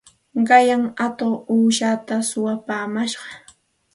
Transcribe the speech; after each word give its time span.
Qanyan 0.47 0.83
atuq 1.05 1.33
uushatam 1.53 2.21
suwapaamash. 2.29 3.15